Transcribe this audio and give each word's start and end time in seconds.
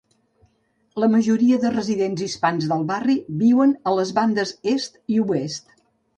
La 1.03 1.09
majoria 1.15 1.59
de 1.65 1.71
residents 1.75 2.23
hispans 2.29 2.65
del 2.73 2.87
barri 2.93 3.19
viuen 3.43 3.77
a 3.85 3.95
les 3.99 4.15
bandes 4.23 4.57
est 4.75 4.99
i 5.19 5.23
oest. 5.29 5.71